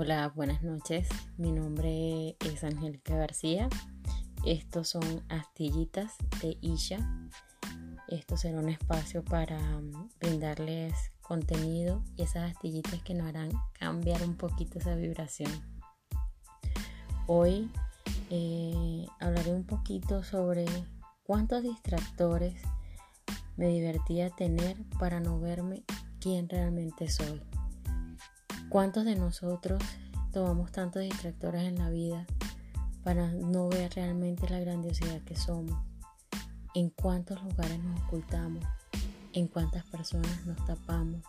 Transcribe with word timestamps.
Hola, 0.00 0.32
buenas 0.32 0.62
noches. 0.62 1.08
Mi 1.38 1.50
nombre 1.50 2.36
es 2.46 2.62
Angélica 2.62 3.16
García. 3.16 3.68
Estos 4.46 4.90
son 4.90 5.24
astillitas 5.28 6.14
de 6.40 6.56
Isha. 6.60 6.98
Esto 8.06 8.36
será 8.36 8.60
un 8.60 8.68
espacio 8.68 9.24
para 9.24 9.58
mm, 9.58 10.10
brindarles 10.20 10.94
contenido 11.20 12.04
y 12.14 12.22
esas 12.22 12.48
astillitas 12.48 13.02
que 13.02 13.14
nos 13.14 13.26
harán 13.26 13.50
cambiar 13.72 14.22
un 14.22 14.36
poquito 14.36 14.78
esa 14.78 14.94
vibración. 14.94 15.50
Hoy 17.26 17.68
eh, 18.30 19.04
hablaré 19.18 19.52
un 19.52 19.64
poquito 19.64 20.22
sobre 20.22 20.66
cuántos 21.24 21.64
distractores 21.64 22.62
me 23.56 23.66
divertía 23.66 24.30
tener 24.30 24.76
para 25.00 25.18
no 25.18 25.40
verme 25.40 25.82
quién 26.20 26.48
realmente 26.48 27.08
soy. 27.08 27.42
¿Cuántos 28.68 29.06
de 29.06 29.16
nosotros 29.16 29.82
tomamos 30.30 30.70
tantos 30.72 31.00
distractores 31.00 31.62
en 31.62 31.78
la 31.78 31.88
vida 31.88 32.26
para 33.02 33.32
no 33.32 33.70
ver 33.70 33.94
realmente 33.94 34.46
la 34.50 34.60
grandiosidad 34.60 35.22
que 35.22 35.36
somos? 35.36 35.82
¿En 36.74 36.90
cuántos 36.90 37.42
lugares 37.42 37.82
nos 37.82 37.98
ocultamos? 38.02 38.62
¿En 39.32 39.48
cuántas 39.48 39.86
personas 39.86 40.44
nos 40.44 40.62
tapamos? 40.66 41.22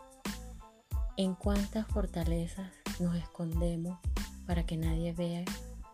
¿En 1.16 1.34
cuántas 1.34 1.88
fortalezas 1.88 2.72
nos 3.00 3.16
escondemos 3.16 3.98
para 4.46 4.66
que 4.66 4.76
nadie 4.76 5.14
vea 5.14 5.46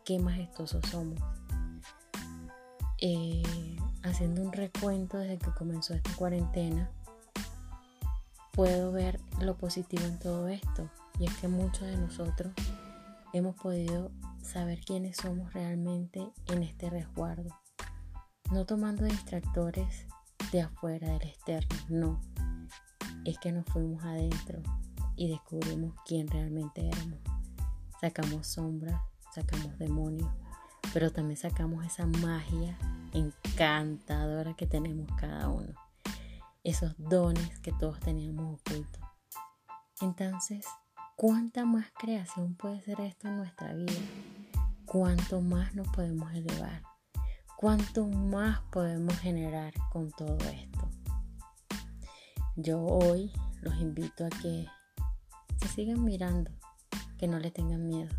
qué 0.04 0.18
majestuosos 0.18 0.84
somos? 0.90 1.20
Eh, 3.02 3.44
haciendo 4.02 4.42
un 4.42 4.52
recuento 4.52 5.20
desde 5.20 5.38
que 5.38 5.52
comenzó 5.52 5.94
esta 5.94 6.12
cuarentena, 6.16 6.90
puedo 8.56 8.94
ver 8.94 9.20
lo 9.42 9.58
positivo 9.58 10.06
en 10.06 10.18
todo 10.18 10.48
esto 10.48 10.90
y 11.20 11.26
es 11.26 11.36
que 11.38 11.50
muchos 11.50 11.82
de 11.82 11.98
nosotros 11.98 12.54
hemos 13.34 13.56
podido 13.58 14.12
saber 14.42 14.80
quiénes 14.80 15.18
somos 15.18 15.54
realmente 15.54 16.26
en 16.48 16.64
este 16.64 16.90
resguardo. 16.90 17.50
No 18.52 18.66
tomando 18.66 19.04
distractores 19.04 20.08
de 20.54 20.62
afuera, 20.62 21.10
del 21.10 21.24
externo, 21.24 21.76
no. 21.90 22.22
Es 23.26 23.38
que 23.40 23.52
nos 23.52 23.66
fuimos 23.66 24.04
adentro 24.06 24.62
y 25.18 25.28
descubrimos 25.28 25.94
quién 26.06 26.28
realmente 26.28 26.88
éramos. 26.88 27.20
Sacamos 28.00 28.48
sombras, 28.48 29.02
sacamos 29.34 29.78
demonios, 29.80 30.30
pero 30.94 31.12
también 31.12 31.38
sacamos 31.38 31.86
esa 31.86 32.06
magia 32.06 32.78
encantadora 33.12 34.54
que 34.54 34.68
tenemos 34.68 35.08
cada 35.20 35.50
uno. 35.50 35.85
Esos 36.66 36.94
dones 36.98 37.58
que 37.62 37.72
todos 37.72 38.02
teníamos 38.02 38.60
ocultos. 38.60 39.02
Entonces, 40.02 40.66
¿Cuánta 41.18 41.64
más 41.64 41.86
creación 41.98 42.56
puede 42.56 42.82
ser 42.82 43.00
esto 43.00 43.30
en 43.30 43.38
nuestra 43.38 43.74
vida? 43.74 43.94
¿Cuánto 44.84 45.40
más 45.40 45.74
nos 45.74 45.88
podemos 45.88 46.34
elevar? 46.34 46.84
¿Cuánto 47.56 48.06
más 48.06 48.60
podemos 48.70 49.18
generar 49.20 49.74
con 49.94 50.12
todo 50.12 50.38
esto? 50.40 50.90
Yo 52.58 52.84
hoy 52.84 53.32
los 53.62 53.76
invito 53.78 54.26
a 54.26 54.30
que 54.30 54.68
se 55.62 55.70
sigan 55.70 56.04
mirando, 56.04 56.52
que 57.18 57.30
no 57.30 57.40
le 57.40 57.50
tengan 57.50 57.88
miedo 57.88 58.14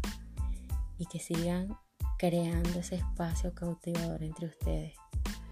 y 0.97 1.05
que 1.05 1.19
sigan 1.19 1.77
creando 2.19 2.79
ese 2.79 2.95
espacio 2.95 3.55
cautivador 3.55 4.23
entre 4.23 4.47
ustedes. 4.47 4.95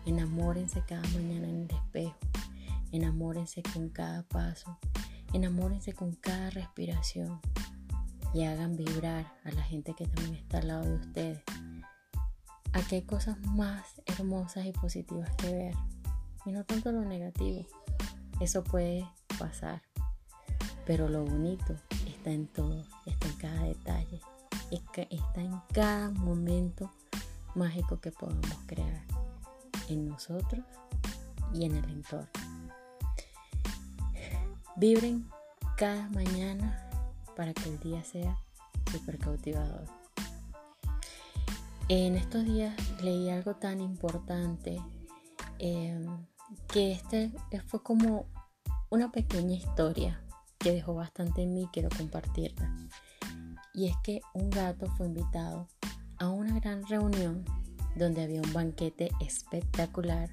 Enamórense 0.06 0.82
cada 0.88 1.06
mañana 1.08 1.46
en 1.46 1.68
el 1.68 1.76
espejo, 1.76 2.16
enamórense 2.96 3.62
con 3.62 3.88
cada 3.88 4.22
paso, 4.22 4.78
Enamórense 5.34 5.92
con 5.92 6.12
cada 6.12 6.50
respiración 6.50 7.40
y 8.32 8.44
hagan 8.44 8.76
vibrar 8.76 9.32
a 9.42 9.50
la 9.50 9.64
gente 9.64 9.92
que 9.92 10.06
también 10.06 10.36
está 10.36 10.58
al 10.58 10.68
lado 10.68 10.84
de 10.84 10.94
ustedes. 10.94 11.42
Aquí 12.72 12.94
hay 12.94 13.02
cosas 13.02 13.36
más 13.40 14.00
hermosas 14.06 14.64
y 14.64 14.70
positivas 14.70 15.28
que 15.34 15.52
ver 15.52 15.74
y 16.46 16.52
no 16.52 16.62
tanto 16.62 16.92
lo 16.92 17.04
negativo. 17.04 17.66
Eso 18.38 18.62
puede 18.62 19.10
pasar, 19.36 19.82
pero 20.86 21.08
lo 21.08 21.24
bonito 21.24 21.74
está 22.06 22.30
en 22.30 22.46
todo, 22.46 22.84
está 23.04 23.26
en 23.26 23.34
cada 23.34 23.62
detalle, 23.64 24.20
está 24.70 25.40
en 25.40 25.60
cada 25.72 26.12
momento 26.12 26.92
mágico 27.56 28.00
que 28.00 28.12
podamos 28.12 28.56
crear 28.66 29.04
en 29.88 30.06
nosotros 30.06 30.64
y 31.52 31.64
en 31.64 31.74
el 31.74 31.90
entorno. 31.90 32.43
Vibren 34.76 35.28
cada 35.76 36.08
mañana 36.10 36.88
para 37.36 37.54
que 37.54 37.68
el 37.68 37.78
día 37.78 38.02
sea 38.02 38.36
súper 38.90 39.18
cautivador. 39.18 39.84
En 41.88 42.16
estos 42.16 42.44
días 42.44 42.74
leí 43.00 43.30
algo 43.30 43.54
tan 43.54 43.80
importante 43.80 44.80
em, 45.58 46.04
que 46.66 46.92
este 46.92 47.30
fue 47.68 47.82
como 47.82 48.26
una 48.90 49.12
pequeña 49.12 49.54
historia 49.54 50.20
que 50.58 50.72
dejó 50.72 50.94
bastante 50.94 51.42
en 51.42 51.54
mí, 51.54 51.68
quiero 51.72 51.88
compartirla. 51.96 52.74
Y 53.74 53.88
es 53.88 53.96
que 54.02 54.22
un 54.32 54.50
gato 54.50 54.86
fue 54.96 55.06
invitado 55.06 55.68
a 56.18 56.30
una 56.30 56.58
gran 56.58 56.84
reunión 56.86 57.44
donde 57.94 58.22
había 58.22 58.40
un 58.40 58.52
banquete 58.52 59.10
espectacular 59.20 60.30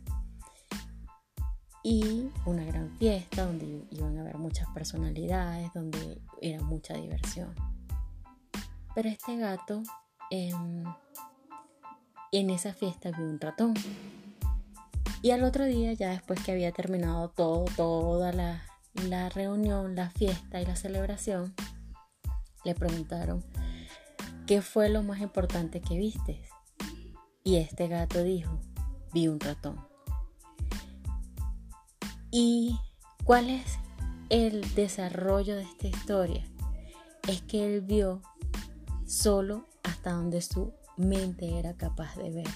y 1.84 2.30
una 2.46 2.64
gran 2.64 2.90
fiesta 2.98 3.46
donde 3.46 3.86
iban 3.90 4.18
a 4.18 4.22
haber 4.22 4.38
muchas 4.38 4.68
personalidades, 4.70 5.74
donde 5.74 6.22
era 6.42 6.62
mucha 6.64 6.94
diversión. 6.94 7.56
Pero 8.94 9.10
este 9.10 9.38
gato 9.38 9.82
em, 10.30 10.84
en 12.32 12.50
esa 12.50 12.74
fiesta 12.74 13.12
vio 13.12 13.26
un 13.26 13.40
ratón. 13.40 13.74
Y 15.24 15.32
al 15.32 15.44
otro 15.44 15.66
día, 15.66 15.94
ya 15.94 16.10
después 16.12 16.44
que 16.44 16.52
había 16.52 16.72
terminado 16.72 17.30
todo, 17.30 17.66
toda 17.76 18.32
la, 18.32 18.64
la 19.08 19.30
reunión, 19.30 19.96
la 19.96 20.10
fiesta 20.10 20.62
y 20.62 20.66
la 20.66 20.76
celebración, 20.76 21.54
le 22.64 22.76
preguntaron, 22.76 23.44
¿qué 24.46 24.62
fue 24.62 24.90
lo 24.90 25.04
más 25.04 25.20
importante 25.22 25.82
que 25.82 25.98
viste? 25.98 26.42
Y 27.44 27.56
este 27.58 27.88
gato 27.88 28.24
dijo, 28.24 28.60
vi 29.14 29.28
un 29.28 29.40
ratón. 29.40 29.91
¿Y 32.32 32.80
cuál 33.26 33.50
es 33.50 33.78
el 34.30 34.74
desarrollo 34.74 35.58
de 35.58 35.64
esta 35.64 35.88
historia? 35.88 36.48
Es 37.28 37.42
que 37.42 37.66
él 37.66 37.82
vio 37.82 38.22
solo 39.06 39.68
hasta 39.84 40.14
donde 40.14 40.42
su 40.42 40.74
mente 40.96 41.60
era 41.60 41.76
capaz 41.76 42.16
de 42.16 42.32
ver. 42.32 42.48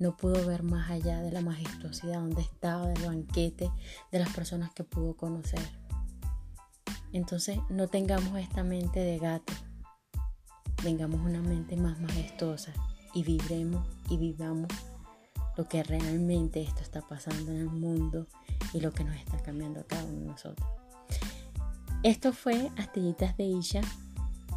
No 0.00 0.16
pudo 0.16 0.44
ver 0.44 0.64
más 0.64 0.90
allá 0.90 1.20
de 1.22 1.30
la 1.30 1.40
majestuosidad 1.40 2.20
donde 2.20 2.42
estaba, 2.42 2.88
del 2.88 3.06
banquete, 3.06 3.70
de 4.10 4.18
las 4.18 4.34
personas 4.34 4.72
que 4.72 4.82
pudo 4.82 5.16
conocer. 5.16 5.60
Entonces 7.12 7.58
no 7.68 7.86
tengamos 7.86 8.40
esta 8.40 8.64
mente 8.64 8.98
de 8.98 9.18
gato, 9.18 9.52
tengamos 10.82 11.20
una 11.20 11.40
mente 11.40 11.76
más 11.76 12.00
majestuosa 12.00 12.72
y 13.14 13.22
vibremos 13.22 13.86
y 14.08 14.16
vivamos 14.16 14.68
lo 15.56 15.68
que 15.68 15.82
realmente 15.82 16.62
esto 16.62 16.80
está 16.82 17.02
pasando 17.02 17.52
en 17.52 17.58
el 17.58 17.70
mundo 17.70 18.26
y 18.72 18.80
lo 18.80 18.92
que 18.92 19.04
nos 19.04 19.16
está 19.16 19.38
cambiando 19.42 19.84
cada 19.86 20.04
uno 20.04 20.20
de 20.20 20.26
nosotros. 20.26 20.68
Esto 22.02 22.32
fue 22.32 22.70
Astillitas 22.78 23.36
de 23.36 23.44
Isha. 23.44 23.82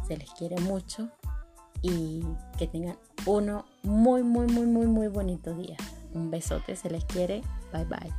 Se 0.06 0.16
les 0.16 0.30
quiere 0.32 0.60
mucho 0.60 1.10
y 1.82 2.22
que 2.58 2.66
tengan 2.66 2.96
uno 3.26 3.66
muy, 3.82 4.22
muy, 4.22 4.46
muy, 4.46 4.66
muy, 4.66 4.86
muy 4.86 5.08
bonito 5.08 5.54
día. 5.54 5.76
Un 6.14 6.30
besote, 6.30 6.76
se 6.76 6.88
les 6.90 7.04
quiere. 7.04 7.42
Bye 7.72 7.84
bye. 7.84 8.12